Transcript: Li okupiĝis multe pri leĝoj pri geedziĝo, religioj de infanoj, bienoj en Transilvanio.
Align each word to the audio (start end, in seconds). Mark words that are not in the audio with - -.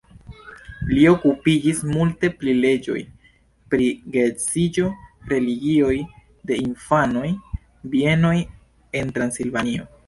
Li 0.91 1.01
okupiĝis 1.09 1.81
multe 1.89 2.31
pri 2.39 2.55
leĝoj 2.63 3.03
pri 3.75 3.91
geedziĝo, 4.17 4.89
religioj 5.37 5.95
de 6.53 6.61
infanoj, 6.67 7.29
bienoj 7.95 8.37
en 9.03 9.19
Transilvanio. 9.19 9.93